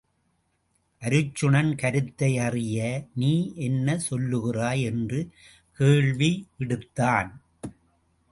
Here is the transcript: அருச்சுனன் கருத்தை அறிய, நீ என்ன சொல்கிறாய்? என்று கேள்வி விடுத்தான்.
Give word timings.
அருச்சுனன் 1.01 1.75
கருத்தை 1.75 2.37
அறிய, 2.37 3.07
நீ 3.15 3.53
என்ன 3.55 3.99
சொல்கிறாய்? 4.09 4.81
என்று 4.81 5.29
கேள்வி 5.71 6.47
விடுத்தான். 6.57 7.29